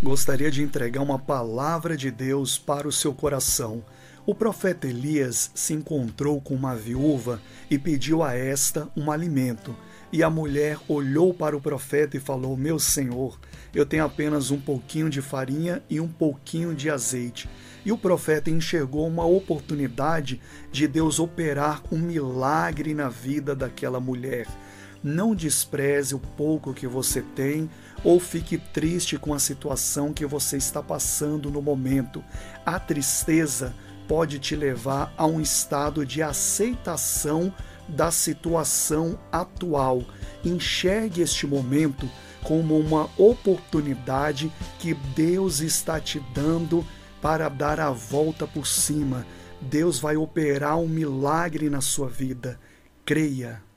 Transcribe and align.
Gostaria 0.00 0.48
de 0.48 0.62
entregar 0.62 1.02
uma 1.02 1.18
palavra 1.18 1.96
de 1.96 2.08
Deus 2.08 2.56
para 2.56 2.86
o 2.86 2.92
seu 2.92 3.12
coração. 3.12 3.82
O 4.24 4.32
profeta 4.32 4.86
Elias 4.86 5.50
se 5.56 5.74
encontrou 5.74 6.40
com 6.40 6.54
uma 6.54 6.76
viúva 6.76 7.40
e 7.68 7.76
pediu 7.76 8.22
a 8.22 8.32
esta 8.32 8.88
um 8.96 9.10
alimento. 9.10 9.74
E 10.12 10.22
a 10.22 10.30
mulher 10.30 10.78
olhou 10.86 11.34
para 11.34 11.56
o 11.56 11.60
profeta 11.60 12.16
e 12.16 12.20
falou: 12.20 12.56
Meu 12.56 12.78
senhor, 12.78 13.40
eu 13.74 13.84
tenho 13.84 14.04
apenas 14.04 14.52
um 14.52 14.60
pouquinho 14.60 15.10
de 15.10 15.20
farinha 15.20 15.82
e 15.90 16.00
um 16.00 16.06
pouquinho 16.06 16.76
de 16.76 16.88
azeite. 16.88 17.50
E 17.84 17.90
o 17.90 17.98
profeta 17.98 18.50
enxergou 18.50 19.04
uma 19.04 19.26
oportunidade 19.26 20.40
de 20.70 20.86
Deus 20.86 21.18
operar 21.18 21.82
um 21.90 21.98
milagre 21.98 22.94
na 22.94 23.08
vida 23.08 23.52
daquela 23.52 23.98
mulher. 23.98 24.46
Não 25.02 25.34
despreze 25.34 26.14
o 26.14 26.18
pouco 26.18 26.74
que 26.74 26.86
você 26.86 27.22
tem 27.22 27.70
ou 28.02 28.18
fique 28.18 28.58
triste 28.58 29.18
com 29.18 29.32
a 29.32 29.38
situação 29.38 30.12
que 30.12 30.26
você 30.26 30.56
está 30.56 30.82
passando 30.82 31.50
no 31.50 31.62
momento. 31.62 32.22
A 32.66 32.78
tristeza 32.78 33.74
pode 34.08 34.38
te 34.38 34.56
levar 34.56 35.12
a 35.16 35.26
um 35.26 35.40
estado 35.40 36.04
de 36.04 36.22
aceitação 36.22 37.52
da 37.88 38.10
situação 38.10 39.18
atual. 39.30 40.02
Enxergue 40.44 41.22
este 41.22 41.46
momento 41.46 42.08
como 42.42 42.78
uma 42.78 43.08
oportunidade 43.16 44.52
que 44.78 44.94
Deus 44.94 45.60
está 45.60 46.00
te 46.00 46.20
dando 46.34 46.84
para 47.20 47.48
dar 47.48 47.80
a 47.80 47.90
volta 47.90 48.46
por 48.46 48.66
cima. 48.66 49.26
Deus 49.60 49.98
vai 49.98 50.16
operar 50.16 50.78
um 50.78 50.88
milagre 50.88 51.68
na 51.68 51.80
sua 51.80 52.08
vida. 52.08 52.58
Creia. 53.04 53.67